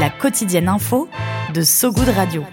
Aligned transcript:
La 0.00 0.10
quotidienne 0.10 0.68
info 0.68 1.08
de 1.52 1.62
So 1.62 1.92
Good 1.92 2.08
Radio. 2.08 2.44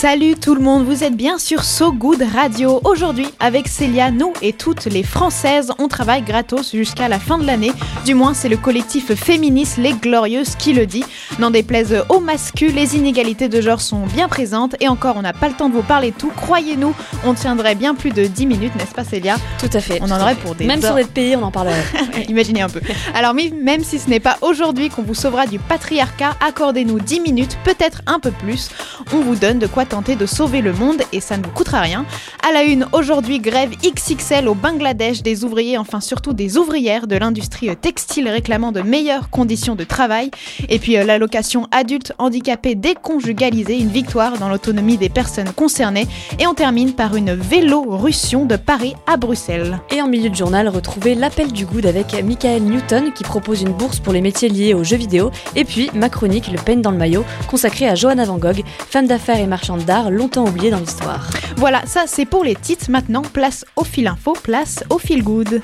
Salut 0.00 0.34
tout 0.34 0.54
le 0.54 0.62
monde, 0.62 0.86
vous 0.86 1.04
êtes 1.04 1.14
bien 1.14 1.36
sur 1.36 1.62
So 1.62 1.92
Good 1.92 2.22
Radio. 2.34 2.80
Aujourd'hui, 2.84 3.26
avec 3.38 3.68
Célia, 3.68 4.10
nous 4.10 4.32
et 4.40 4.54
toutes 4.54 4.86
les 4.86 5.02
Françaises, 5.02 5.72
on 5.78 5.88
travaille 5.88 6.22
gratos 6.22 6.70
jusqu'à 6.72 7.06
la 7.06 7.18
fin 7.18 7.36
de 7.36 7.44
l'année. 7.44 7.70
Du 8.06 8.14
moins, 8.14 8.32
c'est 8.32 8.48
le 8.48 8.56
collectif 8.56 9.14
féministe 9.14 9.76
Les 9.76 9.92
Glorieuses 9.92 10.54
qui 10.56 10.72
le 10.72 10.86
dit. 10.86 11.04
N'en 11.38 11.50
déplaise 11.50 12.02
aux 12.08 12.18
masculins, 12.18 12.72
les 12.76 12.96
inégalités 12.96 13.50
de 13.50 13.60
genre 13.60 13.82
sont 13.82 14.06
bien 14.06 14.26
présentes. 14.26 14.74
Et 14.80 14.88
encore, 14.88 15.18
on 15.18 15.20
n'a 15.22 15.34
pas 15.34 15.48
le 15.48 15.54
temps 15.54 15.68
de 15.68 15.74
vous 15.74 15.82
parler 15.82 16.12
de 16.12 16.16
tout. 16.16 16.32
Croyez-nous, 16.34 16.94
on 17.26 17.34
tiendrait 17.34 17.74
bien 17.74 17.94
plus 17.94 18.10
de 18.10 18.24
10 18.24 18.46
minutes, 18.46 18.74
n'est-ce 18.76 18.94
pas 18.94 19.04
Célia? 19.04 19.36
Tout 19.58 19.68
à 19.70 19.80
fait. 19.80 19.98
On 20.00 20.10
en 20.10 20.18
aurait 20.18 20.34
pour 20.34 20.54
des 20.54 20.64
Même 20.64 20.80
sur 20.80 20.96
être 20.96 21.12
payé, 21.12 21.36
on 21.36 21.42
en 21.42 21.50
parlerait. 21.50 21.84
Imaginez 22.30 22.62
un 22.62 22.70
peu. 22.70 22.80
Alors, 23.12 23.34
même 23.34 23.84
si 23.84 23.98
ce 23.98 24.08
n'est 24.08 24.18
pas 24.18 24.38
aujourd'hui 24.40 24.88
qu'on 24.88 25.02
vous 25.02 25.12
sauvera 25.12 25.46
du 25.46 25.58
patriarcat, 25.58 26.36
accordez-nous 26.40 27.00
10 27.00 27.20
minutes, 27.20 27.58
peut-être 27.64 28.00
un 28.06 28.18
peu 28.18 28.30
plus. 28.30 28.70
On 29.12 29.20
vous 29.20 29.36
donne 29.36 29.58
de 29.58 29.66
quoi 29.66 29.84
tenter 29.90 30.14
de 30.14 30.24
sauver 30.24 30.62
le 30.62 30.72
monde 30.72 31.02
et 31.12 31.20
ça 31.20 31.36
ne 31.36 31.42
vous 31.42 31.50
coûtera 31.50 31.80
rien. 31.80 32.06
À 32.48 32.52
la 32.52 32.62
une, 32.62 32.86
aujourd'hui, 32.92 33.40
grève 33.40 33.70
XXL 33.82 34.48
au 34.48 34.54
Bangladesh 34.54 35.22
des 35.22 35.44
ouvriers, 35.44 35.76
enfin 35.76 36.00
surtout 36.00 36.32
des 36.32 36.56
ouvrières 36.56 37.08
de 37.08 37.16
l'industrie 37.16 37.74
textile 37.76 38.28
réclamant 38.28 38.70
de 38.72 38.82
meilleures 38.82 39.30
conditions 39.30 39.74
de 39.74 39.84
travail. 39.84 40.30
Et 40.68 40.78
puis 40.78 40.96
euh, 40.96 41.04
l'allocation 41.04 41.66
adulte 41.72 42.12
handicapé 42.18 42.76
déconjugalisée, 42.76 43.78
une 43.78 43.88
victoire 43.88 44.38
dans 44.38 44.48
l'autonomie 44.48 44.96
des 44.96 45.08
personnes 45.08 45.52
concernées. 45.52 46.06
Et 46.38 46.46
on 46.46 46.54
termine 46.54 46.92
par 46.92 47.16
une 47.16 47.34
vélorussion 47.34 48.46
de 48.46 48.56
Paris 48.56 48.94
à 49.06 49.16
Bruxelles. 49.16 49.80
Et 49.90 50.00
en 50.00 50.06
milieu 50.06 50.30
de 50.30 50.36
journal, 50.36 50.68
retrouvez 50.68 51.16
l'appel 51.16 51.52
du 51.52 51.66
good 51.66 51.86
avec 51.86 52.14
Michael 52.24 52.62
Newton 52.62 53.12
qui 53.12 53.24
propose 53.24 53.62
une 53.62 53.72
bourse 53.72 53.98
pour 53.98 54.12
les 54.12 54.20
métiers 54.20 54.48
liés 54.48 54.72
aux 54.72 54.84
jeux 54.84 54.96
vidéo. 54.96 55.32
Et 55.56 55.64
puis 55.64 55.90
ma 55.94 56.08
chronique, 56.08 56.48
Le 56.52 56.58
peigne 56.58 56.80
dans 56.80 56.92
le 56.92 56.96
maillot, 56.96 57.24
consacrée 57.48 57.88
à 57.88 57.96
Johanna 57.96 58.24
Van 58.24 58.38
Gogh, 58.38 58.62
femme 58.88 59.06
d'affaires 59.08 59.38
et 59.38 59.46
marchande 59.46 59.79
d'art 59.84 60.10
longtemps 60.10 60.46
oubliée 60.46 60.70
dans 60.70 60.78
l'histoire. 60.78 61.30
Voilà, 61.56 61.82
ça 61.86 62.04
c'est 62.06 62.24
pour 62.24 62.44
les 62.44 62.54
titres. 62.54 62.90
Maintenant, 62.90 63.22
place 63.22 63.64
au 63.76 63.84
fil 63.84 64.06
info, 64.06 64.34
place 64.42 64.84
au 64.90 64.98
fil 64.98 65.22
good. 65.22 65.60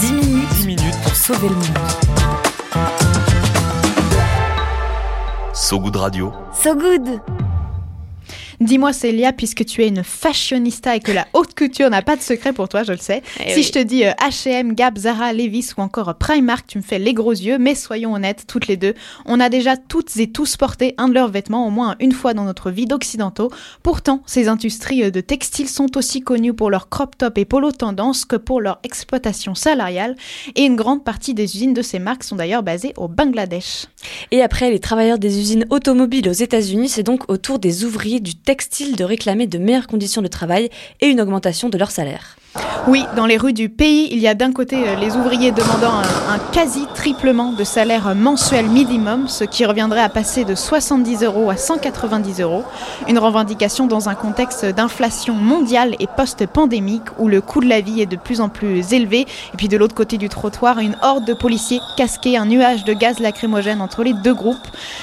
10 0.00 0.12
minutes, 0.12 0.48
10 0.60 0.66
minutes 0.66 0.96
pour 1.02 1.14
sauver 1.14 1.48
le 1.48 1.54
monde. 1.54 1.78
So 5.52 5.78
Good 5.78 5.96
Radio. 5.96 6.32
So 6.52 6.74
Good 6.74 7.20
Dis-moi 8.60 8.92
Célia, 8.92 9.32
puisque 9.32 9.64
tu 9.64 9.82
es 9.82 9.88
une 9.88 10.04
fashionista 10.04 10.94
et 10.94 11.00
que 11.00 11.12
la 11.12 11.26
haute 11.32 11.54
couture 11.54 11.88
n'a 11.88 12.02
pas 12.02 12.14
de 12.14 12.20
secret 12.20 12.52
pour 12.52 12.68
toi, 12.68 12.82
je 12.82 12.92
le 12.92 12.98
sais. 12.98 13.22
Eh 13.42 13.52
si 13.52 13.60
oui. 13.60 13.62
je 13.62 13.72
te 13.72 13.78
dis 13.78 14.04
euh, 14.04 14.10
H&M, 14.20 14.74
Gap, 14.74 14.98
Zara, 14.98 15.32
Levi's 15.32 15.74
ou 15.78 15.80
encore 15.80 16.14
Primark, 16.18 16.66
tu 16.66 16.76
me 16.76 16.82
fais 16.82 16.98
les 16.98 17.14
gros 17.14 17.32
yeux. 17.32 17.56
Mais 17.56 17.74
soyons 17.74 18.12
honnêtes, 18.12 18.44
toutes 18.46 18.66
les 18.66 18.76
deux, 18.76 18.92
on 19.24 19.40
a 19.40 19.48
déjà 19.48 19.78
toutes 19.78 20.14
et 20.18 20.30
tous 20.30 20.58
porté 20.58 20.94
un 20.98 21.08
de 21.08 21.14
leurs 21.14 21.30
vêtements 21.30 21.66
au 21.66 21.70
moins 21.70 21.96
une 22.00 22.12
fois 22.12 22.34
dans 22.34 22.44
notre 22.44 22.70
vie 22.70 22.84
d'occidentaux. 22.84 23.50
Pourtant, 23.82 24.22
ces 24.26 24.46
industries 24.48 25.04
euh, 25.04 25.10
de 25.10 25.22
textile 25.22 25.66
sont 25.66 25.96
aussi 25.96 26.20
connues 26.20 26.52
pour 26.52 26.68
leur 26.68 26.90
crop 26.90 27.16
top 27.16 27.38
et 27.38 27.46
polo 27.46 27.72
tendance 27.72 28.26
que 28.26 28.36
pour 28.36 28.60
leur 28.60 28.78
exploitation 28.82 29.54
salariale. 29.54 30.16
Et 30.54 30.64
une 30.64 30.76
grande 30.76 31.02
partie 31.02 31.32
des 31.32 31.56
usines 31.56 31.72
de 31.72 31.80
ces 31.80 31.98
marques 31.98 32.24
sont 32.24 32.36
d'ailleurs 32.36 32.62
basées 32.62 32.92
au 32.98 33.08
Bangladesh. 33.08 33.86
Et 34.32 34.42
après 34.42 34.70
les 34.70 34.80
travailleurs 34.80 35.18
des 35.18 35.40
usines 35.40 35.64
automobiles 35.70 36.28
aux 36.28 36.32
États-Unis, 36.32 36.90
c'est 36.90 37.02
donc 37.02 37.30
au 37.30 37.38
tour 37.38 37.58
des 37.58 37.86
ouvriers 37.86 38.20
du 38.20 38.34
textile 38.34 38.49
de 38.96 39.04
réclamer 39.04 39.46
de 39.46 39.58
meilleures 39.58 39.86
conditions 39.86 40.22
de 40.22 40.28
travail 40.28 40.70
et 41.00 41.06
une 41.06 41.20
augmentation 41.20 41.68
de 41.68 41.78
leur 41.78 41.90
salaire. 41.90 42.36
Oui, 42.88 43.04
dans 43.14 43.26
les 43.26 43.36
rues 43.36 43.52
du 43.52 43.68
pays, 43.68 44.08
il 44.10 44.18
y 44.18 44.26
a 44.26 44.34
d'un 44.34 44.52
côté 44.52 44.88
euh, 44.88 44.96
les 44.96 45.14
ouvriers 45.14 45.52
demandant 45.52 45.92
un, 45.92 46.34
un 46.34 46.38
quasi-triplement 46.50 47.52
de 47.52 47.62
salaire 47.62 48.14
mensuel 48.16 48.66
minimum, 48.66 49.28
ce 49.28 49.44
qui 49.44 49.64
reviendrait 49.64 50.00
à 50.00 50.08
passer 50.08 50.44
de 50.44 50.54
70 50.54 51.22
euros 51.22 51.50
à 51.50 51.56
190 51.56 52.40
euros. 52.40 52.64
Une 53.06 53.18
revendication 53.18 53.86
dans 53.86 54.08
un 54.08 54.14
contexte 54.14 54.64
d'inflation 54.64 55.34
mondiale 55.34 55.94
et 56.00 56.06
post-pandémique 56.16 57.04
où 57.18 57.28
le 57.28 57.40
coût 57.40 57.60
de 57.60 57.68
la 57.68 57.80
vie 57.80 58.00
est 58.00 58.06
de 58.06 58.16
plus 58.16 58.40
en 58.40 58.48
plus 58.48 58.92
élevé. 58.92 59.20
Et 59.20 59.56
puis 59.56 59.68
de 59.68 59.76
l'autre 59.76 59.94
côté 59.94 60.16
du 60.16 60.28
trottoir, 60.28 60.78
une 60.78 60.96
horde 61.02 61.26
de 61.26 61.34
policiers 61.34 61.80
casqués, 61.96 62.36
un 62.36 62.46
nuage 62.46 62.84
de 62.84 62.94
gaz 62.94 63.20
lacrymogène 63.20 63.80
entre 63.82 64.02
les 64.02 64.14
deux 64.14 64.34
groupes. 64.34 64.56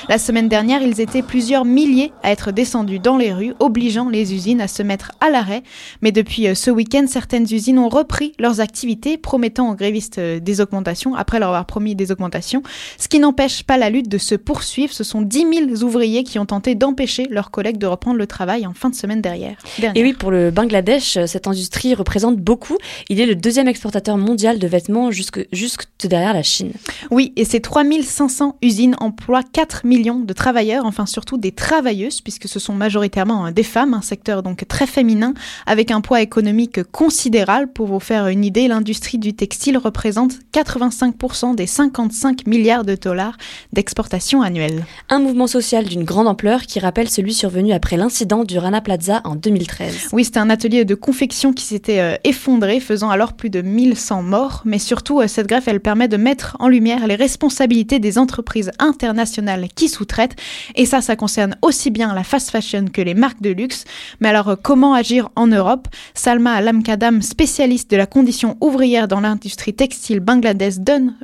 La 0.09 0.17
semaine 0.17 0.49
dernière, 0.49 0.81
ils 0.81 0.99
étaient 0.99 1.21
plusieurs 1.21 1.63
milliers 1.63 2.11
à 2.23 2.31
être 2.31 2.51
descendus 2.51 2.99
dans 2.99 3.17
les 3.17 3.31
rues, 3.31 3.53
obligeant 3.59 4.09
les 4.09 4.33
usines 4.33 4.61
à 4.61 4.67
se 4.67 4.83
mettre 4.83 5.11
à 5.21 5.29
l'arrêt. 5.29 5.63
Mais 6.01 6.11
depuis 6.11 6.47
euh, 6.47 6.55
ce 6.55 6.71
week-end, 6.71 7.05
usines 7.45 7.79
ont 7.79 7.89
repris 7.89 8.33
leurs 8.39 8.59
activités, 8.61 9.17
promettant 9.17 9.71
aux 9.71 9.75
grévistes 9.75 10.17
euh, 10.17 10.39
des 10.39 10.61
augmentations, 10.61 11.15
après 11.15 11.39
leur 11.39 11.49
avoir 11.49 11.65
promis 11.65 11.95
des 11.95 12.11
augmentations, 12.11 12.63
ce 12.97 13.07
qui 13.07 13.19
n'empêche 13.19 13.63
pas 13.63 13.77
la 13.77 13.89
lutte 13.89 14.09
de 14.09 14.17
se 14.17 14.35
poursuivre. 14.35 14.93
Ce 14.93 15.03
sont 15.03 15.21
10 15.21 15.45
000 15.69 15.83
ouvriers 15.83 16.23
qui 16.23 16.39
ont 16.39 16.45
tenté 16.45 16.75
d'empêcher 16.75 17.27
leurs 17.29 17.51
collègues 17.51 17.77
de 17.77 17.87
reprendre 17.87 18.17
le 18.17 18.27
travail 18.27 18.65
en 18.65 18.73
fin 18.73 18.89
de 18.89 18.95
semaine 18.95 19.21
derrière. 19.21 19.57
Et 19.95 20.03
oui, 20.03 20.13
pour 20.13 20.31
le 20.31 20.51
Bangladesh, 20.51 21.17
cette 21.25 21.47
industrie 21.47 21.93
représente 21.93 22.37
beaucoup. 22.37 22.77
Il 23.09 23.19
est 23.19 23.25
le 23.25 23.35
deuxième 23.35 23.67
exportateur 23.67 24.17
mondial 24.17 24.59
de 24.59 24.67
vêtements 24.67 25.11
jusque, 25.11 25.45
jusque 25.51 25.85
derrière 26.03 26.33
la 26.33 26.43
Chine. 26.43 26.71
Oui, 27.11 27.33
et 27.35 27.45
ces 27.45 27.59
3500 27.59 28.57
usines 28.61 28.95
emploient 28.99 29.43
4 29.43 29.85
millions 29.85 30.19
de 30.19 30.33
travailleurs, 30.33 30.85
enfin 30.85 31.05
surtout 31.05 31.37
des 31.37 31.51
travailleuses, 31.51 32.21
puisque 32.21 32.47
ce 32.47 32.59
sont 32.59 32.73
majoritairement 32.73 33.47
euh, 33.47 33.51
des 33.51 33.63
femmes, 33.63 33.93
un 33.93 34.01
secteur 34.01 34.43
donc 34.43 34.67
très 34.67 34.87
féminin, 34.87 35.33
avec 35.65 35.91
un 35.91 36.01
poids 36.01 36.21
économique 36.21 36.83
considérable. 36.91 37.26
Pour 37.73 37.87
vous 37.87 37.99
faire 37.99 38.27
une 38.27 38.45
idée, 38.45 38.69
l'industrie 38.69 39.17
du 39.17 39.33
textile 39.33 39.77
représente 39.77 40.35
85% 40.53 41.55
des 41.55 41.67
55 41.67 42.47
milliards 42.47 42.85
de 42.85 42.95
dollars 42.95 43.35
d'exportation 43.73 44.41
annuelle. 44.41 44.85
Un 45.09 45.19
mouvement 45.19 45.47
social 45.47 45.85
d'une 45.85 46.05
grande 46.05 46.27
ampleur 46.27 46.61
qui 46.61 46.79
rappelle 46.79 47.09
celui 47.09 47.33
survenu 47.33 47.73
après 47.73 47.97
l'incident 47.97 48.45
du 48.45 48.57
Rana 48.57 48.79
Plaza 48.79 49.21
en 49.25 49.35
2013. 49.35 50.09
Oui, 50.13 50.23
c'était 50.23 50.39
un 50.39 50.49
atelier 50.49 50.85
de 50.85 50.95
confection 50.95 51.51
qui 51.51 51.65
s'était 51.65 51.99
euh, 51.99 52.15
effondré, 52.23 52.79
faisant 52.79 53.09
alors 53.09 53.33
plus 53.33 53.49
de 53.49 53.61
1100 53.61 54.23
morts. 54.23 54.61
Mais 54.63 54.79
surtout, 54.79 55.19
euh, 55.19 55.27
cette 55.27 55.47
greffe, 55.47 55.67
elle 55.67 55.81
permet 55.81 56.07
de 56.07 56.17
mettre 56.17 56.55
en 56.59 56.69
lumière 56.69 57.07
les 57.07 57.15
responsabilités 57.15 57.99
des 57.99 58.17
entreprises 58.17 58.71
internationales 58.79 59.67
qui 59.75 59.89
sous-traitent. 59.89 60.37
Et 60.75 60.85
ça, 60.85 61.01
ça 61.01 61.17
concerne 61.17 61.57
aussi 61.61 61.91
bien 61.91 62.13
la 62.13 62.23
fast 62.23 62.51
fashion 62.51 62.85
que 62.91 63.01
les 63.01 63.15
marques 63.15 63.41
de 63.41 63.49
luxe. 63.49 63.83
Mais 64.21 64.29
alors, 64.29 64.47
euh, 64.49 64.55
comment 64.55 64.93
agir 64.93 65.29
en 65.35 65.47
Europe? 65.47 65.87
Salma 66.13 66.61
Alamkadam, 67.17 67.21
spécialiste 67.21 67.91
de 67.91 67.97
la 67.97 68.05
condition 68.05 68.57
ouvrière 68.61 69.07
dans 69.07 69.19
l'industrie 69.19 69.73
textile 69.73 70.19
bangladesh, 70.19 70.77
donne, 70.77 71.15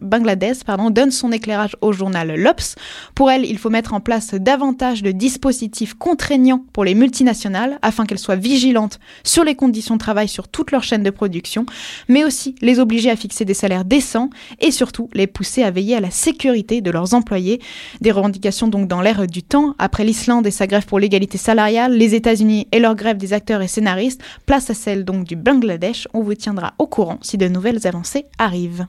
pardon, 0.66 0.90
donne 0.90 1.12
son 1.12 1.32
éclairage 1.32 1.76
au 1.82 1.92
journal 1.92 2.34
L'Obs. 2.36 2.76
Pour 3.16 3.32
elle, 3.32 3.46
il 3.46 3.58
faut 3.58 3.70
mettre 3.70 3.94
en 3.94 4.00
place 4.00 4.34
davantage 4.34 5.04
de 5.04 5.12
dispositifs 5.12 5.94
contraignants 5.94 6.64
pour 6.74 6.84
les 6.84 6.96
multinationales 6.96 7.80
afin 7.82 8.06
qu'elles 8.06 8.20
soient 8.20 8.36
vigilantes 8.36 9.00
sur 9.24 9.44
les 9.44 9.56
conditions 9.56 9.96
de 9.96 10.00
travail 10.00 10.28
sur 10.28 10.48
toute 10.48 10.72
leur 10.72 10.84
chaîne 10.84 11.04
de 11.04 11.10
production, 11.10 11.66
mais 12.08 12.24
aussi 12.24 12.56
les 12.62 12.80
obliger 12.80 13.10
à 13.10 13.16
fixer 13.16 13.46
des 13.46 13.54
salaires 13.54 13.86
décents 13.86 14.30
et 14.60 14.72
surtout 14.72 15.10
les 15.14 15.28
pousser 15.28 15.64
à 15.64 15.72
veiller 15.72 15.96
à 15.96 16.02
la 16.02 16.12
sécurité 16.12 16.82
de 16.82 16.92
leurs 16.92 17.14
employés. 17.14 17.62
Des 18.02 18.12
revendications 18.12 18.68
donc 18.68 18.88
dans 18.88 19.02
l'air 19.02 19.28
du 19.28 19.44
temps. 19.44 19.76
Après 19.80 20.04
l'Islande 20.04 20.48
et 20.48 20.52
sa 20.52 20.68
grève 20.68 20.86
pour 20.86 21.00
l'égalité 21.00 21.38
salariale, 21.38 21.94
les 21.94 22.16
États-Unis 22.16 22.68
et 22.72 22.80
leur 22.80 22.96
grève 22.96 23.18
des 23.18 23.34
acteurs 23.34 23.62
et 23.62 23.68
scénaristes, 23.68 24.22
place 24.46 24.70
à 24.70 24.74
celle 24.74 25.06
donc 25.06 25.26
du 25.26 25.36
Bangladesh. 25.36 25.83
On 26.14 26.22
vous 26.22 26.36
tiendra 26.36 26.74
au 26.80 26.88
courant 26.88 27.20
si 27.22 27.38
de 27.38 27.48
nouvelles 27.48 27.86
avancées 27.88 28.26
arrivent. 28.38 28.86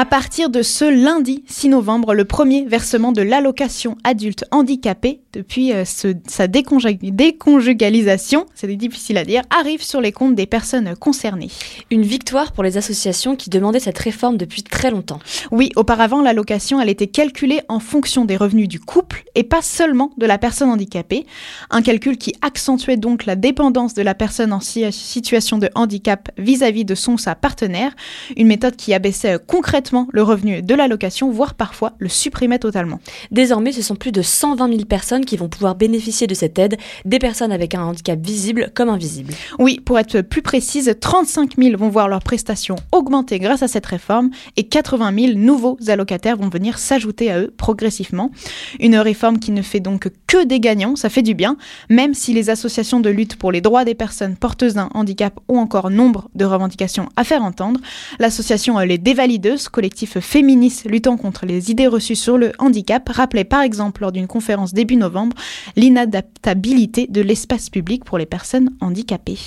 À 0.00 0.04
partir 0.04 0.48
de 0.48 0.62
ce 0.62 0.84
lundi 0.84 1.42
6 1.48 1.70
novembre, 1.70 2.14
le 2.14 2.24
premier 2.24 2.64
versement 2.64 3.10
de 3.10 3.20
l'allocation 3.20 3.96
adulte 4.04 4.44
handicapé 4.52 5.22
depuis 5.32 5.72
euh, 5.72 5.84
ce, 5.84 6.14
sa 6.28 6.46
déconjugalisation, 6.46 8.46
c'est 8.54 8.68
difficile 8.76 9.18
à 9.18 9.24
dire, 9.24 9.42
arrive 9.50 9.82
sur 9.82 10.00
les 10.00 10.12
comptes 10.12 10.36
des 10.36 10.46
personnes 10.46 10.94
concernées. 10.94 11.50
Une 11.90 12.02
victoire 12.02 12.52
pour 12.52 12.62
les 12.62 12.76
associations 12.76 13.34
qui 13.34 13.50
demandaient 13.50 13.80
cette 13.80 13.98
réforme 13.98 14.36
depuis 14.36 14.62
très 14.62 14.92
longtemps. 14.92 15.18
Oui, 15.50 15.72
auparavant, 15.74 16.22
l'allocation, 16.22 16.80
elle 16.80 16.90
était 16.90 17.08
calculée 17.08 17.62
en 17.68 17.80
fonction 17.80 18.24
des 18.24 18.36
revenus 18.36 18.68
du 18.68 18.78
couple 18.78 19.24
et 19.34 19.42
pas 19.42 19.62
seulement 19.62 20.12
de 20.16 20.26
la 20.26 20.38
personne 20.38 20.70
handicapée. 20.70 21.26
Un 21.70 21.82
calcul 21.82 22.18
qui 22.18 22.36
accentuait 22.40 22.98
donc 22.98 23.26
la 23.26 23.34
dépendance 23.34 23.94
de 23.94 24.02
la 24.02 24.14
personne 24.14 24.52
en 24.52 24.60
situation 24.60 25.58
de 25.58 25.68
handicap 25.74 26.30
vis-à-vis 26.38 26.84
de 26.84 26.94
son 26.94 27.16
sa 27.16 27.34
partenaire. 27.34 27.96
Une 28.36 28.46
méthode 28.46 28.76
qui 28.76 28.94
abaissait 28.94 29.34
euh, 29.34 29.38
le 30.12 30.22
revenu 30.22 30.62
de 30.62 30.74
l'allocation, 30.74 31.30
voire 31.30 31.54
parfois 31.54 31.92
le 31.98 32.08
supprimait 32.08 32.58
totalement. 32.58 33.00
Désormais, 33.30 33.72
ce 33.72 33.82
sont 33.82 33.96
plus 33.96 34.12
de 34.12 34.22
120 34.22 34.68
000 34.68 34.84
personnes 34.84 35.24
qui 35.24 35.36
vont 35.36 35.48
pouvoir 35.48 35.74
bénéficier 35.74 36.26
de 36.26 36.34
cette 36.34 36.58
aide, 36.58 36.76
des 37.04 37.18
personnes 37.18 37.52
avec 37.52 37.74
un 37.74 37.82
handicap 37.82 38.18
visible 38.18 38.70
comme 38.74 38.88
invisible. 38.88 39.32
Oui, 39.58 39.80
pour 39.84 39.98
être 39.98 40.20
plus 40.20 40.42
précise, 40.42 40.94
35 41.00 41.56
000 41.58 41.76
vont 41.76 41.88
voir 41.88 42.08
leurs 42.08 42.22
prestations 42.22 42.76
augmenter 42.92 43.38
grâce 43.38 43.62
à 43.62 43.68
cette 43.68 43.86
réforme 43.86 44.30
et 44.56 44.64
80 44.64 45.12
000 45.14 45.38
nouveaux 45.38 45.78
allocataires 45.88 46.36
vont 46.36 46.48
venir 46.48 46.78
s'ajouter 46.78 47.30
à 47.30 47.40
eux 47.40 47.54
progressivement. 47.56 48.30
Une 48.80 48.96
réforme 48.96 49.38
qui 49.38 49.52
ne 49.52 49.62
fait 49.62 49.80
donc 49.80 50.08
que 50.26 50.44
des 50.44 50.60
gagnants, 50.60 50.96
ça 50.96 51.08
fait 51.08 51.22
du 51.22 51.34
bien, 51.34 51.56
même 51.88 52.14
si 52.14 52.32
les 52.32 52.50
associations 52.50 53.00
de 53.00 53.10
lutte 53.10 53.36
pour 53.36 53.52
les 53.52 53.60
droits 53.60 53.84
des 53.84 53.94
personnes 53.94 54.36
porteuses 54.36 54.74
d'un 54.74 54.90
handicap 54.94 55.38
ont 55.48 55.58
encore 55.58 55.90
nombre 55.90 56.28
de 56.34 56.44
revendications 56.44 57.08
à 57.16 57.24
faire 57.24 57.42
entendre. 57.42 57.80
L'association 58.18 58.78
Les 58.78 58.98
Dévalideuses 58.98 59.68
collectif 59.78 60.18
féministe 60.18 60.90
luttant 60.90 61.16
contre 61.16 61.46
les 61.46 61.70
idées 61.70 61.86
reçues 61.86 62.16
sur 62.16 62.36
le 62.36 62.50
handicap, 62.58 63.08
rappelait 63.08 63.44
par 63.44 63.62
exemple 63.62 64.00
lors 64.00 64.10
d'une 64.10 64.26
conférence 64.26 64.74
début 64.74 64.96
novembre 64.96 65.36
l'inadaptabilité 65.76 67.06
de 67.06 67.20
l'espace 67.20 67.70
public 67.70 68.04
pour 68.04 68.18
les 68.18 68.26
personnes 68.26 68.70
handicapées. 68.80 69.38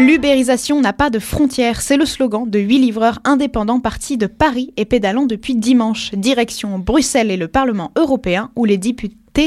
L'ubérisation 0.00 0.80
n'a 0.80 0.92
pas 0.92 1.10
de 1.10 1.20
frontières, 1.20 1.80
c'est 1.80 1.96
le 1.96 2.06
slogan 2.06 2.50
de 2.50 2.58
huit 2.58 2.80
livreurs 2.80 3.20
indépendants 3.22 3.78
partis 3.78 4.16
de 4.16 4.26
Paris 4.26 4.72
et 4.76 4.84
pédalant 4.84 5.26
depuis 5.26 5.54
dimanche, 5.54 6.10
direction 6.16 6.80
Bruxelles 6.80 7.30
et 7.30 7.36
le 7.36 7.46
Parlement 7.46 7.92
européen 7.94 8.50
où 8.56 8.64
les 8.64 8.78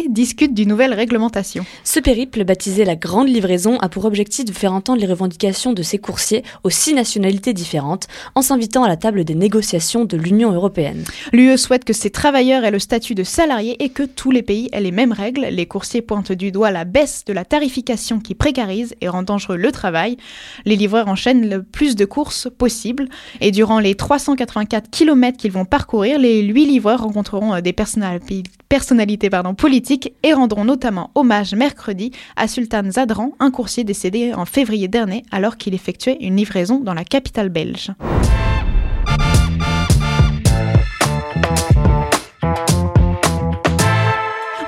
discute 0.09 0.53
d'une 0.53 0.69
nouvelle 0.69 0.93
réglementation. 0.93 1.65
Ce 1.83 1.99
périple, 1.99 2.43
baptisé 2.43 2.85
la 2.85 2.95
Grande 2.95 3.27
Livraison, 3.27 3.77
a 3.79 3.89
pour 3.89 4.05
objectif 4.05 4.45
de 4.45 4.51
faire 4.51 4.73
entendre 4.73 4.99
les 4.99 5.07
revendications 5.07 5.73
de 5.73 5.83
ses 5.83 5.97
coursiers 5.97 6.43
aux 6.63 6.69
six 6.69 6.93
nationalités 6.93 7.53
différentes, 7.53 8.07
en 8.35 8.41
s'invitant 8.41 8.83
à 8.83 8.87
la 8.87 8.97
table 8.97 9.23
des 9.23 9.35
négociations 9.35 10.05
de 10.05 10.17
l'Union 10.17 10.51
européenne. 10.51 11.03
L'UE 11.31 11.57
souhaite 11.57 11.85
que 11.85 11.93
ces 11.93 12.09
travailleurs 12.09 12.63
aient 12.63 12.71
le 12.71 12.79
statut 12.79 13.15
de 13.15 13.23
salariés 13.23 13.75
et 13.83 13.89
que 13.89 14.03
tous 14.03 14.31
les 14.31 14.41
pays 14.41 14.69
aient 14.71 14.81
les 14.81 14.91
mêmes 14.91 15.11
règles. 15.11 15.47
Les 15.51 15.65
coursiers 15.65 16.01
pointent 16.01 16.31
du 16.31 16.51
doigt 16.51 16.71
la 16.71 16.85
baisse 16.85 17.23
de 17.25 17.33
la 17.33 17.45
tarification 17.45 18.19
qui 18.19 18.35
précarise 18.35 18.95
et 19.01 19.09
rend 19.09 19.23
dangereux 19.23 19.57
le 19.57 19.71
travail. 19.71 20.17
Les 20.65 20.75
livreurs 20.75 21.07
enchaînent 21.07 21.49
le 21.49 21.61
plus 21.61 21.95
de 21.95 22.05
courses 22.05 22.47
possible 22.57 23.09
et 23.41 23.51
durant 23.51 23.79
les 23.79 23.95
384 23.95 24.89
km 24.89 25.37
qu'ils 25.37 25.51
vont 25.51 25.65
parcourir, 25.65 26.19
les 26.19 26.41
huit 26.41 26.65
livreurs 26.65 27.03
rencontreront 27.03 27.59
des 27.61 27.73
personnalités 27.73 29.29
pardon, 29.29 29.53
politiques 29.53 29.82
et 30.23 30.33
rendront 30.33 30.65
notamment 30.65 31.11
hommage 31.15 31.53
mercredi 31.53 32.11
à 32.35 32.47
Sultan 32.47 32.83
Zadran, 32.91 33.31
un 33.39 33.51
coursier 33.51 33.83
décédé 33.83 34.33
en 34.33 34.45
février 34.45 34.87
dernier 34.87 35.23
alors 35.31 35.57
qu'il 35.57 35.73
effectuait 35.73 36.17
une 36.21 36.37
livraison 36.37 36.79
dans 36.79 36.93
la 36.93 37.03
capitale 37.03 37.49
belge. 37.49 37.91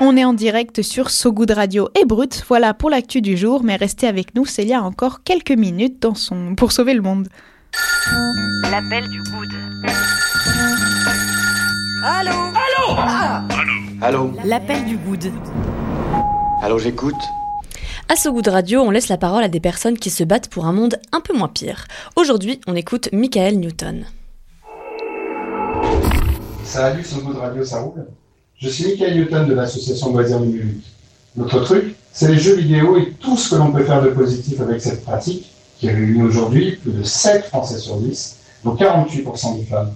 On 0.00 0.16
est 0.16 0.24
en 0.24 0.34
direct 0.34 0.82
sur 0.82 1.10
So 1.10 1.32
Good 1.32 1.52
Radio 1.52 1.88
et 2.00 2.04
Brut. 2.04 2.44
Voilà 2.48 2.74
pour 2.74 2.90
l'actu 2.90 3.22
du 3.22 3.36
jour, 3.36 3.64
mais 3.64 3.76
restez 3.76 4.06
avec 4.06 4.34
nous, 4.34 4.44
Célia 4.44 4.80
a 4.80 4.82
encore 4.82 5.22
quelques 5.24 5.50
minutes 5.50 6.00
dans 6.02 6.14
son... 6.14 6.54
pour 6.54 6.72
sauver 6.72 6.94
le 6.94 7.02
monde. 7.02 7.28
L'appel 8.70 9.08
du 9.08 9.22
Good. 9.22 9.48
Allô? 12.04 12.30
Allô? 12.30 12.96
Ah 12.98 13.44
Allô? 13.50 13.85
L'appel 14.44 14.84
du 14.84 14.98
good. 14.98 15.32
Allô, 16.62 16.78
j'écoute 16.78 17.14
à 18.08 18.14
ce 18.14 18.28
goût 18.28 18.42
de 18.42 18.50
radio, 18.50 18.82
on 18.82 18.90
laisse 18.90 19.08
la 19.08 19.16
parole 19.16 19.42
à 19.42 19.48
des 19.48 19.58
personnes 19.58 19.98
qui 19.98 20.10
se 20.10 20.22
battent 20.22 20.48
pour 20.48 20.66
un 20.66 20.72
monde 20.72 21.00
un 21.10 21.20
peu 21.20 21.36
moins 21.36 21.48
pire. 21.48 21.86
Aujourd'hui, 22.14 22.60
on 22.68 22.76
écoute 22.76 23.08
Michael 23.12 23.58
Newton. 23.58 24.04
Salut, 26.62 27.02
ce 27.02 27.16
goût 27.16 27.32
de 27.32 27.38
radio, 27.38 27.64
ça 27.64 27.80
roule? 27.80 28.06
Je 28.58 28.68
suis 28.68 28.84
Michael 28.84 29.16
Newton 29.16 29.48
de 29.48 29.54
l'association 29.54 30.12
Loisirs 30.12 30.38
Numérique. 30.38 30.86
Notre 31.36 31.60
truc, 31.64 31.96
c'est 32.12 32.28
les 32.28 32.38
jeux 32.38 32.54
vidéo 32.54 32.96
et 32.96 33.10
tout 33.18 33.36
ce 33.36 33.50
que 33.50 33.56
l'on 33.56 33.72
peut 33.72 33.82
faire 33.82 34.02
de 34.02 34.10
positif 34.10 34.60
avec 34.60 34.80
cette 34.80 35.02
pratique, 35.02 35.50
qui 35.80 35.90
réunit 35.90 36.22
aujourd'hui 36.22 36.76
plus 36.76 36.92
de 36.92 37.02
7 37.02 37.46
Français 37.46 37.78
sur 37.78 37.96
10, 37.96 38.36
dont 38.62 38.76
48% 38.76 39.58
des 39.58 39.64
femmes. 39.64 39.92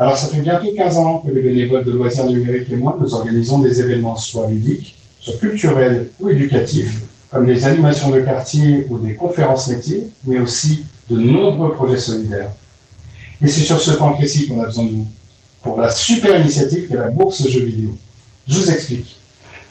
Alors, 0.00 0.16
ça 0.16 0.28
fait 0.28 0.40
bientôt 0.40 0.72
15 0.74 0.96
ans 0.96 1.18
que 1.18 1.30
les 1.30 1.42
bénévoles 1.42 1.84
de 1.84 1.90
loisirs 1.90 2.24
numériques 2.24 2.70
et 2.72 2.76
moi, 2.76 2.96
nous 2.98 3.14
organisons 3.14 3.58
des 3.58 3.82
événements 3.82 4.16
soit 4.16 4.48
ludiques, 4.48 4.96
soit 5.20 5.36
culturels 5.38 6.08
ou 6.18 6.30
éducatifs, 6.30 7.02
comme 7.30 7.44
des 7.44 7.66
animations 7.66 8.08
de 8.08 8.20
quartier 8.20 8.86
ou 8.88 8.96
des 8.96 9.14
conférences 9.14 9.68
métiers, 9.68 10.06
mais 10.24 10.40
aussi 10.40 10.86
de 11.10 11.18
nombreux 11.18 11.74
projets 11.74 11.98
solidaires. 11.98 12.50
Et 13.42 13.46
c'est 13.46 13.60
sur 13.60 13.78
ce 13.78 13.90
point 13.90 14.12
précis 14.12 14.48
qu'on 14.48 14.62
a 14.62 14.66
besoin 14.68 14.84
de 14.84 14.90
vous, 14.92 15.06
pour 15.62 15.78
la 15.78 15.90
super 15.90 16.40
initiative 16.40 16.88
qu'est 16.88 16.96
la 16.96 17.10
bourse 17.10 17.46
jeux 17.46 17.64
vidéo. 17.64 17.90
Je 18.48 18.58
vous 18.58 18.70
explique. 18.70 19.16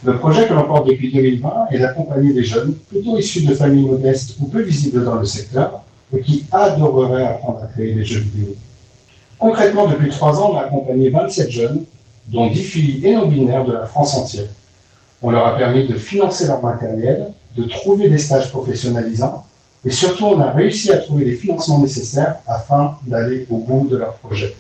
Le 0.04 0.20
projet 0.20 0.48
que 0.48 0.54
l'on 0.54 0.66
porte 0.66 0.88
depuis 0.88 1.12
2020 1.12 1.70
est 1.72 1.80
d'accompagner 1.80 2.34
des 2.34 2.44
jeunes, 2.44 2.76
plutôt 2.88 3.18
issus 3.18 3.42
de 3.48 3.56
familles 3.56 3.88
modestes 3.88 4.36
ou 4.40 4.46
peu 4.46 4.62
visibles 4.62 5.04
dans 5.04 5.16
le 5.16 5.26
secteur, 5.26 5.82
et 6.16 6.22
qui 6.22 6.46
adoreraient 6.52 7.26
apprendre 7.26 7.64
à 7.64 7.66
créer 7.66 7.96
des 7.96 8.06
jeux 8.06 8.20
vidéo. 8.20 8.56
Concrètement, 9.40 9.88
depuis 9.88 10.10
trois 10.10 10.38
ans, 10.42 10.52
on 10.52 10.58
a 10.58 10.64
accompagné 10.64 11.10
27 11.10 11.50
jeunes, 11.50 11.86
dont 12.28 12.48
10 12.48 12.62
filles 12.62 13.06
et 13.06 13.16
non-binaires 13.16 13.64
de 13.64 13.72
la 13.72 13.86
France 13.86 14.16
entière. 14.16 14.50
On 15.22 15.32
leur 15.32 15.48
a 15.48 15.58
permis 15.58 15.88
de 15.88 15.96
financer 15.96 16.46
leur 16.46 16.62
matériel, 16.62 17.32
de 17.56 17.64
trouver 17.64 18.10
des 18.10 18.18
stages 18.18 18.52
professionnalisants, 18.52 19.46
et 19.86 19.92
surtout, 19.92 20.26
on 20.26 20.40
a 20.42 20.52
réussi 20.52 20.92
à 20.92 20.98
trouver 20.98 21.24
les 21.24 21.36
financements 21.36 21.80
nécessaires 21.80 22.36
afin 22.48 22.98
d'aller 23.08 23.48
au 23.50 23.60
bout 23.60 23.88
de 23.88 23.96
leur 23.96 24.16
projet. 24.16 24.54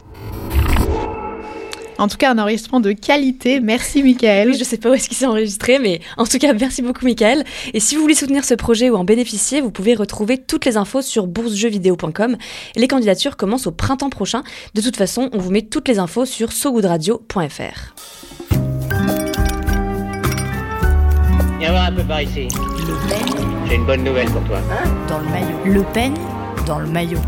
En 1.99 2.07
tout 2.07 2.15
cas, 2.15 2.31
un 2.31 2.37
enregistrement 2.39 2.79
de 2.79 2.93
qualité. 2.93 3.59
Merci, 3.59 4.01
Michael. 4.01 4.53
je 4.53 4.59
ne 4.59 4.63
sais 4.63 4.77
pas 4.77 4.89
où 4.89 4.93
est-ce 4.93 5.09
qu'il 5.09 5.17
s'est 5.17 5.25
enregistré, 5.25 5.79
mais 5.79 5.99
en 6.15 6.25
tout 6.25 6.37
cas, 6.37 6.53
merci 6.53 6.81
beaucoup, 6.81 7.03
Michael. 7.03 7.43
Et 7.73 7.81
si 7.81 7.95
vous 7.95 8.01
voulez 8.01 8.15
soutenir 8.15 8.45
ce 8.45 8.53
projet 8.53 8.89
ou 8.89 8.95
en 8.95 9.03
bénéficier, 9.03 9.59
vous 9.59 9.69
pouvez 9.69 9.95
retrouver 9.95 10.37
toutes 10.37 10.65
les 10.65 10.77
infos 10.77 11.01
sur 11.01 11.27
boursejeuxvideo.com. 11.27 12.37
Les 12.77 12.87
candidatures 12.87 13.35
commencent 13.35 13.67
au 13.67 13.71
printemps 13.71 14.09
prochain. 14.09 14.43
De 14.75 14.81
toute 14.81 14.95
façon, 14.95 15.29
on 15.33 15.39
vous 15.39 15.51
met 15.51 15.63
toutes 15.63 15.89
les 15.89 15.99
infos 15.99 16.25
sur 16.25 16.53
sogoodradio.fr. 16.53 17.95
Viens 21.59 21.71
voir 21.71 21.83
un 21.87 21.91
peu 21.91 22.03
par 22.03 22.21
ici. 22.21 22.47
J'ai 23.67 23.75
une 23.75 23.85
bonne 23.85 24.05
nouvelle 24.05 24.29
pour 24.29 24.43
toi. 24.45 24.59
Hein? 24.71 24.89
Dans 25.09 25.19
le 25.19 25.25
maillot. 25.25 25.57
Le 25.65 25.83
Pen 25.93 26.13
dans 26.65 26.79
le 26.79 26.87
maillot. 26.87 27.19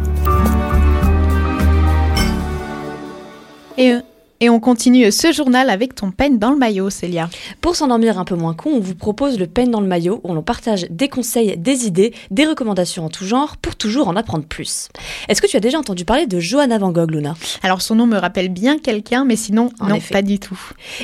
Et 3.78 3.92
eux 3.92 4.04
et 4.42 4.50
on 4.50 4.60
continue 4.60 5.12
ce 5.12 5.32
journal 5.32 5.70
avec 5.70 5.94
ton 5.94 6.10
peine 6.10 6.40
dans 6.40 6.50
le 6.50 6.58
maillot, 6.58 6.90
Célia. 6.90 7.30
Pour 7.62 7.76
s'endormir 7.76 8.18
un 8.18 8.26
peu 8.26 8.36
moins 8.36 8.56
con, 8.56 8.72
on 8.74 8.80
vous 8.80 8.96
propose 8.96 9.38
le 9.38 9.46
peine 9.46 9.70
dans 9.70 9.82
le 9.82 9.88
maillot 9.88 10.20
où 10.24 10.34
l'on 10.34 10.42
partage 10.42 10.88
des 10.90 11.08
conseils, 11.08 11.56
des 11.58 11.86
idées, 11.86 12.12
des 12.32 12.48
recommandations 12.48 13.06
en 13.06 13.10
tout 13.10 13.24
genre 13.24 13.58
pour 13.58 13.76
toujours 13.76 14.08
en 14.08 14.16
apprendre 14.16 14.46
plus. 14.46 14.90
Est-ce 15.30 15.44
que 15.44 15.48
tu 15.48 15.58
as 15.58 15.60
déjà 15.60 15.78
entendu 15.78 16.06
parler 16.06 16.26
de 16.26 16.40
Johanna 16.40 16.80
Van 16.80 16.92
Gogh, 16.92 17.12
Luna? 17.12 17.36
Alors 17.62 17.84
son 17.84 17.94
nom 17.94 18.08
me 18.08 18.18
rappelle 18.18 18.50
bien 18.50 18.80
quelqu'un, 18.80 19.26
mais 19.26 19.36
sinon, 19.36 19.70
non, 19.88 20.00
pas 20.12 20.24
du 20.24 20.40
tout. 20.40 20.60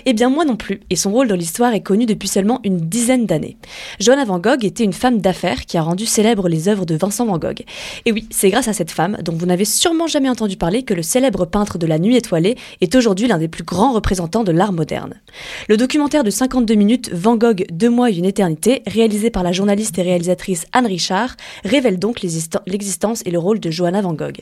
Eh 0.08 0.14
bien, 0.14 0.30
moi 0.30 0.44
non 0.44 0.56
plus. 0.56 0.82
Et 0.90 0.96
son 0.96 1.12
rôle 1.12 1.28
dans 1.28 1.36
l'histoire 1.36 1.74
est 1.74 1.82
connu 1.82 2.08
depuis 2.08 2.28
seulement 2.28 2.60
une 2.64 2.78
dizaine 2.78 3.28
d'années. 3.28 3.58
Johanna 4.00 4.26
Van 4.26 4.40
Gogh 4.40 4.66
était 4.66 4.84
une 4.84 4.94
femme 4.94 5.22
d'affaires 5.22 5.68
qui 5.68 5.78
a 5.78 5.84
rendu 5.84 6.08
célèbres 6.08 6.50
les 6.50 6.70
œuvres 6.70 6.88
de 6.88 6.96
Vincent 6.96 7.28
Van 7.28 7.38
Gogh. 7.38 7.64
Et 8.06 8.12
oui, 8.12 8.28
c'est 8.32 8.50
grâce 8.50 8.68
à 8.68 8.74
cette 8.74 8.90
femme, 8.90 9.18
dont 9.24 9.34
vous 9.34 9.46
n'avez 9.46 9.66
sûrement 9.66 10.08
jamais 10.08 10.30
entendu 10.30 10.58
parler, 10.58 10.82
que 10.82 10.96
le 10.96 11.04
célèbre 11.04 11.46
peintre 11.46 11.78
de 11.78 11.86
la 11.86 12.00
nuit 12.00 12.16
étoilée 12.16 12.56
est 12.82 12.96
aujourd'hui 12.96 13.27
l'un 13.28 13.38
des 13.38 13.48
plus 13.48 13.64
grands 13.64 13.94
représentants 13.94 14.44
de 14.44 14.52
l'art 14.52 14.74
moderne. 14.74 15.22
Le 15.68 15.78
documentaire 15.78 16.24
de 16.24 16.30
52 16.30 16.76
minutes 16.76 17.10
Van 17.14 17.36
Gogh, 17.36 17.66
deux 17.72 17.90
mois 17.90 18.10
et 18.10 18.16
une 18.16 18.26
éternité, 18.26 18.84
réalisé 18.88 19.30
par 19.30 19.44
la 19.44 19.52
journaliste 19.52 19.98
et 20.00 20.02
réalisatrice 20.02 20.66
Anne 20.72 20.88
Richard, 20.88 21.36
révèle 21.64 22.00
donc 22.00 22.22
l'existence 22.22 23.22
et 23.26 23.32
le 23.32 23.40
rôle 23.40 23.60
de 23.60 23.72
Johanna 23.72 24.02
Van 24.02 24.14
Gogh. 24.14 24.40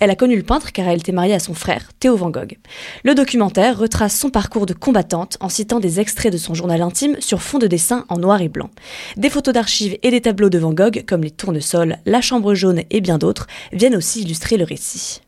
Elle 0.00 0.10
a 0.10 0.16
connu 0.16 0.36
le 0.36 0.42
peintre 0.42 0.72
car 0.72 0.88
elle 0.88 1.00
était 1.00 1.12
mariée 1.12 1.34
à 1.34 1.38
son 1.38 1.54
frère, 1.54 1.90
Théo 2.00 2.16
Van 2.16 2.30
Gogh. 2.30 2.56
Le 3.04 3.14
documentaire 3.14 3.78
retrace 3.78 4.16
son 4.16 4.30
parcours 4.30 4.66
de 4.66 4.74
combattante 4.74 5.36
en 5.40 5.48
citant 5.48 5.80
des 5.80 6.00
extraits 6.00 6.32
de 6.32 6.38
son 6.38 6.54
journal 6.54 6.82
intime 6.82 7.16
sur 7.20 7.42
fond 7.42 7.58
de 7.58 7.66
dessin 7.66 8.04
en 8.08 8.18
noir 8.18 8.40
et 8.42 8.48
blanc. 8.48 8.70
Des 9.16 9.30
photos 9.30 9.54
d'archives 9.54 9.98
et 10.02 10.10
des 10.10 10.20
tableaux 10.20 10.50
de 10.50 10.58
Van 10.58 10.72
Gogh, 10.72 11.04
comme 11.06 11.22
les 11.22 11.30
tournesols, 11.30 11.98
la 12.06 12.20
chambre 12.20 12.54
jaune 12.54 12.82
et 12.90 13.00
bien 13.00 13.18
d'autres, 13.18 13.46
viennent 13.72 13.96
aussi 13.96 14.22
illustrer 14.22 14.56
le 14.56 14.64
récit. 14.64 15.20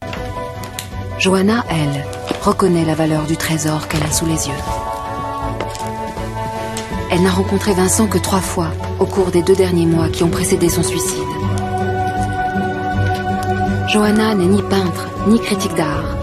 Johanna, 1.18 1.64
elle, 1.68 2.04
reconnaît 2.40 2.85
la 2.85 2.94
valeur 2.94 3.25
du 3.25 3.37
trésor 3.37 3.88
qu'elle 3.88 4.02
a 4.02 4.11
sous 4.11 4.26
les 4.26 4.49
yeux. 4.49 4.54
Elle 7.11 7.23
n'a 7.23 7.30
rencontré 7.30 7.73
Vincent 7.73 8.06
que 8.06 8.18
trois 8.18 8.40
fois 8.40 8.68
au 8.99 9.06
cours 9.06 9.30
des 9.30 9.42
deux 9.42 9.56
derniers 9.56 9.87
mois 9.87 10.09
qui 10.09 10.23
ont 10.23 10.30
précédé 10.30 10.68
son 10.68 10.82
suicide. 10.82 11.18
Johanna 13.88 14.35
n'est 14.35 14.47
ni 14.47 14.62
peintre, 14.62 15.09
ni 15.26 15.40
critique 15.40 15.75
d'art. 15.75 16.16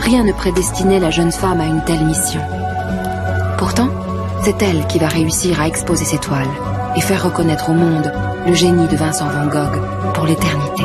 Rien 0.00 0.24
ne 0.24 0.32
prédestinait 0.32 0.98
la 0.98 1.10
jeune 1.10 1.32
femme 1.32 1.60
à 1.60 1.66
une 1.66 1.84
telle 1.84 2.04
mission. 2.06 2.40
Pourtant, 3.58 3.88
c'est 4.42 4.60
elle 4.62 4.86
qui 4.86 4.98
va 4.98 5.08
réussir 5.08 5.60
à 5.60 5.68
exposer 5.68 6.04
ses 6.04 6.18
toiles 6.18 6.48
et 6.96 7.00
faire 7.00 7.22
reconnaître 7.22 7.70
au 7.70 7.74
monde 7.74 8.10
le 8.46 8.54
génie 8.54 8.88
de 8.88 8.96
Vincent 8.96 9.28
Van 9.28 9.46
Gogh 9.46 9.80
pour 10.14 10.24
l'éternité. 10.24 10.84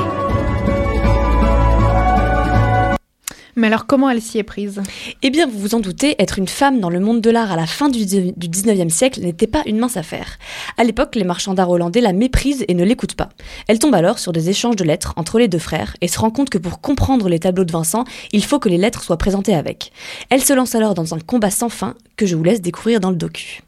Mais 3.57 3.67
alors 3.67 3.87
comment 3.87 4.07
elle 4.07 4.21
s'y 4.21 4.37
est 4.37 4.43
prise? 4.43 4.83
Eh 5.23 5.31
bien, 5.31 5.47
vous 5.47 5.57
vous 5.57 5.73
en 5.73 5.79
doutez, 5.79 6.15
être 6.21 6.37
une 6.37 6.47
femme 6.47 6.79
dans 6.79 6.91
le 6.91 6.99
monde 6.99 7.21
de 7.21 7.31
l'art 7.31 7.51
à 7.51 7.55
la 7.55 7.65
fin 7.65 7.89
du 7.89 8.05
19e 8.05 8.89
siècle 8.89 9.21
n'était 9.21 9.47
pas 9.47 9.63
une 9.65 9.79
mince 9.79 9.97
affaire. 9.97 10.37
À 10.77 10.83
l'époque, 10.83 11.15
les 11.15 11.23
marchands 11.23 11.55
d'art 11.55 11.71
hollandais 11.71 11.99
la 11.99 12.13
méprisent 12.13 12.65
et 12.67 12.75
ne 12.75 12.85
l'écoutent 12.85 13.15
pas. 13.15 13.29
Elle 13.67 13.79
tombe 13.79 13.95
alors 13.95 14.19
sur 14.19 14.31
des 14.31 14.51
échanges 14.51 14.75
de 14.75 14.83
lettres 14.83 15.13
entre 15.15 15.39
les 15.39 15.47
deux 15.47 15.57
frères 15.57 15.97
et 16.01 16.07
se 16.07 16.19
rend 16.19 16.29
compte 16.29 16.51
que 16.51 16.59
pour 16.59 16.81
comprendre 16.81 17.29
les 17.29 17.39
tableaux 17.39 17.65
de 17.65 17.71
Vincent, 17.71 18.03
il 18.31 18.45
faut 18.45 18.59
que 18.59 18.69
les 18.69 18.77
lettres 18.77 19.01
soient 19.01 19.17
présentées 19.17 19.55
avec. 19.55 19.91
Elle 20.29 20.43
se 20.43 20.53
lance 20.53 20.75
alors 20.75 20.93
dans 20.93 21.15
un 21.15 21.19
combat 21.19 21.49
sans 21.49 21.69
fin 21.69 21.95
que 22.17 22.25
je 22.25 22.35
vous 22.35 22.43
laisse 22.43 22.61
découvrir 22.61 22.99
dans 22.99 23.11
le 23.11 23.15
docu. 23.15 23.61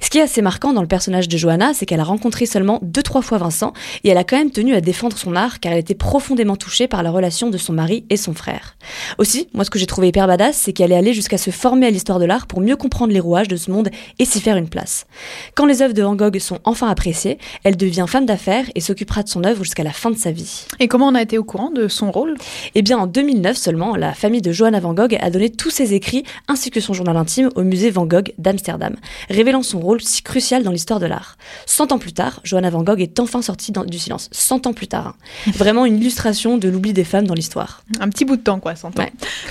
Ce 0.00 0.10
qui 0.10 0.18
est 0.18 0.22
assez 0.22 0.42
marquant 0.42 0.72
dans 0.74 0.82
le 0.82 0.86
personnage 0.86 1.26
de 1.26 1.36
Johanna, 1.38 1.72
c'est 1.72 1.86
qu'elle 1.86 2.00
a 2.00 2.04
rencontré 2.04 2.44
seulement 2.46 2.78
deux 2.82 3.02
trois 3.02 3.22
fois 3.22 3.38
Vincent 3.38 3.72
et 4.04 4.10
elle 4.10 4.18
a 4.18 4.24
quand 4.24 4.36
même 4.36 4.50
tenu 4.50 4.74
à 4.74 4.82
défendre 4.82 5.16
son 5.16 5.34
art 5.34 5.58
car 5.58 5.72
elle 5.72 5.78
était 5.78 5.94
profondément 5.94 6.56
touchée 6.56 6.86
par 6.86 7.02
la 7.02 7.10
relation 7.10 7.48
de 7.48 7.56
son 7.56 7.72
mari 7.72 8.04
et 8.10 8.16
son 8.16 8.34
frère. 8.34 8.76
Aussi, 9.18 9.48
moi 9.54 9.64
ce 9.64 9.70
que 9.70 9.78
j'ai 9.78 9.86
trouvé 9.86 10.08
hyper 10.08 10.26
badass, 10.26 10.56
c'est 10.56 10.72
qu'elle 10.72 10.92
est 10.92 10.96
allée 10.96 11.14
jusqu'à 11.14 11.38
se 11.38 11.50
former 11.50 11.86
à 11.86 11.90
l'histoire 11.90 12.18
de 12.18 12.26
l'art 12.26 12.46
pour 12.46 12.60
mieux 12.60 12.76
comprendre 12.76 13.12
les 13.12 13.20
rouages 13.20 13.48
de 13.48 13.56
ce 13.56 13.70
monde 13.70 13.88
et 14.18 14.24
s'y 14.26 14.40
faire 14.40 14.58
une 14.58 14.68
place. 14.68 15.06
Quand 15.54 15.64
les 15.64 15.80
œuvres 15.80 15.94
de 15.94 16.02
Van 16.02 16.14
Gogh 16.14 16.38
sont 16.38 16.60
enfin 16.64 16.88
appréciées, 16.88 17.38
elle 17.64 17.76
devient 17.76 18.04
femme 18.06 18.26
d'affaires 18.26 18.66
et 18.74 18.80
s'occupera 18.80 19.22
de 19.22 19.28
son 19.28 19.44
œuvre 19.44 19.64
jusqu'à 19.64 19.82
la 19.82 19.92
fin 19.92 20.10
de 20.10 20.18
sa 20.18 20.30
vie. 20.30 20.66
Et 20.78 20.88
comment 20.88 21.08
on 21.08 21.14
a 21.14 21.22
été 21.22 21.38
au 21.38 21.44
courant 21.44 21.70
de 21.70 21.88
son 21.88 22.10
rôle? 22.10 22.36
Eh 22.74 22.82
bien 22.82 22.98
en 22.98 23.06
2009 23.06 23.56
seulement, 23.56 23.96
la 23.96 24.12
famille 24.12 24.42
de 24.42 24.52
Johanna 24.52 24.80
Van 24.80 24.92
Gogh 24.92 25.16
a 25.18 25.30
donné 25.30 25.50
tous 25.50 25.70
ses 25.70 25.94
écrits 25.94 26.24
ainsi 26.48 26.70
que 26.70 26.80
son 26.80 26.92
journal 26.92 27.16
intime 27.16 27.48
au 27.54 27.62
musée 27.62 27.93
Van 27.94 28.06
Gogh 28.06 28.34
d'Amsterdam, 28.38 28.96
révélant 29.30 29.62
son 29.62 29.80
rôle 29.80 30.02
si 30.02 30.22
crucial 30.22 30.62
dans 30.62 30.70
l'histoire 30.70 31.00
de 31.00 31.06
l'art. 31.06 31.36
Cent 31.66 31.92
ans 31.92 31.98
plus 31.98 32.12
tard, 32.12 32.40
Johanna 32.44 32.70
Van 32.70 32.82
Gogh 32.82 33.00
est 33.00 33.20
enfin 33.20 33.40
sortie 33.40 33.72
du 33.86 33.98
silence. 33.98 34.28
Cent 34.32 34.66
ans 34.66 34.72
plus 34.72 34.88
tard. 34.88 35.14
Hein. 35.46 35.52
Vraiment 35.54 35.86
une 35.86 35.96
illustration 35.96 36.58
de 36.58 36.68
l'oubli 36.68 36.92
des 36.92 37.04
femmes 37.04 37.26
dans 37.26 37.34
l'histoire. 37.34 37.82
Un 38.00 38.08
petit 38.08 38.24
bout 38.24 38.36
de 38.36 38.42
temps 38.42 38.60
quoi, 38.60 38.76
cent 38.76 38.88
ans. 38.98 39.06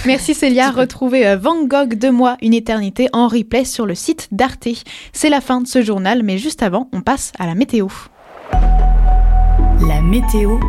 Merci 0.05 0.33
Célia. 0.33 0.71
Retrouvez 0.71 1.27
euh, 1.27 1.38
Van 1.38 1.65
Gogh 1.65 1.97
de 1.97 2.09
moi 2.09 2.38
une 2.41 2.53
éternité 2.53 3.09
en 3.13 3.27
replay 3.27 3.65
sur 3.65 3.85
le 3.85 3.95
site 3.95 4.27
d'Arte. 4.31 4.67
C'est 5.12 5.29
la 5.29 5.41
fin 5.41 5.62
de 5.62 5.67
ce 5.67 5.81
journal, 5.81 6.23
mais 6.23 6.38
juste 6.38 6.63
avant, 6.63 6.89
on 6.93 7.01
passe 7.01 7.31
à 7.39 7.45
la 7.45 7.55
météo. 7.55 7.88
La 8.51 10.01
météo 10.01 10.59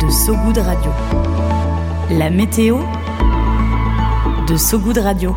de 0.00 0.10
Sogoud 0.10 0.58
Radio. 0.58 0.90
La 2.10 2.30
météo 2.30 2.78
de 4.46 4.56
Sogoud 4.56 4.98
Radio. 4.98 5.34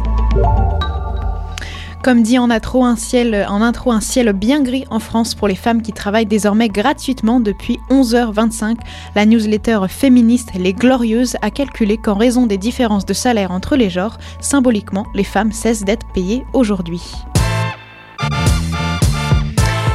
Comme 2.03 2.21
dit 2.21 2.37
en 2.37 2.49
intro, 2.49 2.85
un 2.85 2.95
ciel, 2.95 3.45
en 3.49 3.61
intro, 3.61 3.91
un 3.91 4.01
ciel 4.01 4.31
bien 4.33 4.61
gris 4.61 4.85
en 4.89 4.99
France 4.99 5.35
pour 5.35 5.47
les 5.47 5.55
femmes 5.55 5.81
qui 5.81 5.91
travaillent 5.91 6.25
désormais 6.25 6.69
gratuitement 6.69 7.39
depuis 7.39 7.79
11h25. 7.89 8.77
La 9.15 9.25
newsletter 9.25 9.79
féministe 9.89 10.51
Les 10.57 10.73
Glorieuses 10.73 11.35
a 11.41 11.51
calculé 11.51 11.97
qu'en 11.97 12.15
raison 12.15 12.45
des 12.45 12.57
différences 12.57 13.05
de 13.05 13.13
salaire 13.13 13.51
entre 13.51 13.75
les 13.75 13.89
genres, 13.89 14.17
symboliquement, 14.39 15.05
les 15.15 15.23
femmes 15.23 15.51
cessent 15.51 15.83
d'être 15.83 16.07
payées 16.13 16.43
aujourd'hui. 16.53 17.01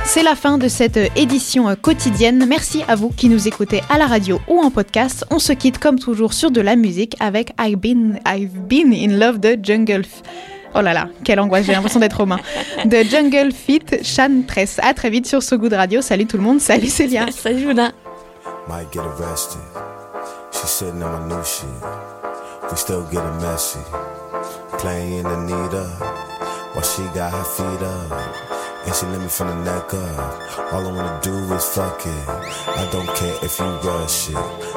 C'est 0.05 0.23
la 0.23 0.35
fin 0.35 0.59
de 0.59 0.69
cette 0.69 0.99
édition 1.17 1.75
quotidienne. 1.81 2.45
Merci 2.47 2.83
à 2.87 2.97
vous 2.97 3.09
qui 3.09 3.31
nous 3.31 3.49
écoutez 3.49 3.81
à 3.89 3.97
la 3.97 4.07
radio 4.07 4.41
ou 4.47 4.61
en 4.61 4.71
podcast. 4.71 5.25
On 5.31 5.39
se 5.39 5.55
quitte 5.55 5.79
comme 5.79 5.99
toujours 5.99 6.35
sur 6.35 6.51
de 6.51 6.61
la 6.61 6.77
musique 6.77 7.17
avec 7.19 7.55
I've 7.59 7.79
Been, 7.79 8.21
I've 8.27 8.67
been 8.69 8.93
in 8.93 9.19
Love 9.19 9.41
the 9.41 9.57
Jungle. 9.65 10.03
Oh 10.75 10.81
là 10.81 10.95
là, 10.95 11.09
quelle 11.25 11.39
angoisse, 11.41 11.67
j'ai 11.67 11.73
l'impression 11.73 12.01
d'être 12.01 12.25
mains. 12.25 12.41
De 12.85 13.03
Jungle 13.03 13.53
Fit, 13.53 13.83
Shan 14.03 14.43
Tress. 14.47 14.79
À 14.83 14.95
très 14.95 15.11
vite 15.11 15.27
sur 15.27 15.43
So 15.43 15.59
Good 15.59 15.75
Radio. 15.75 16.01
Salut 16.01 16.27
tout 16.27 16.37
le 16.39 16.43
monde, 16.43 16.61
salut 16.61 16.89
Célia. 16.89 17.27
salut 17.31 17.67
Luna. 17.67 17.93
Might 18.69 18.91
get 18.93 19.03
arrested. 19.03 19.61
She's 20.53 20.71
sitting 20.71 21.03
on 21.03 21.29
my 21.29 21.37
new 21.37 21.45
shit. 21.45 21.69
We 22.71 22.77
still 22.77 23.03
getting 23.11 23.37
messy. 23.41 23.81
Playing 24.79 25.27
Anita 25.27 25.85
while 26.73 26.83
she 26.83 27.03
got 27.15 27.33
her 27.33 27.45
feet 27.45 27.83
up. 27.83 28.62
And 28.85 28.95
she 28.95 29.07
let 29.07 29.21
me 29.21 29.29
from 29.29 29.49
the 29.49 29.55
neck 29.65 29.95
up. 29.95 30.73
All 30.73 30.87
I 30.87 30.93
wanna 30.93 31.21
do 31.23 31.35
is 31.55 31.65
fuck 31.75 32.05
it. 32.05 32.29
I 32.29 32.89
don't 32.91 33.09
care 33.17 33.37
if 33.43 33.59
you 33.59 33.67
rush 33.89 34.31
it. 34.31 34.37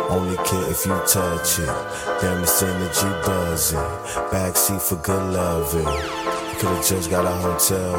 Only 0.09 0.37
care 0.37 0.69
if 0.69 0.85
you 0.85 0.95
touch 1.07 1.59
it. 1.59 2.21
Damn, 2.21 2.43
it's 2.43 2.61
energy 2.61 3.09
buzzing. 3.25 3.79
Backseat 4.31 4.81
for 4.81 4.97
good 4.97 5.33
loving. 5.33 5.81
You 5.81 5.89
eh. 5.89 6.55
could've 6.59 6.85
just 6.85 7.09
got 7.09 7.25
a 7.25 7.35
hotel. 7.45 7.95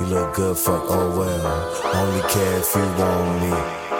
You 0.00 0.06
look 0.06 0.34
good, 0.34 0.58
fuck, 0.58 0.84
oh 0.88 1.18
well. 1.18 1.94
Only 1.94 2.22
care 2.28 2.58
if 2.58 2.74
you 2.74 2.82
want 2.98 3.40
me. 3.40 3.95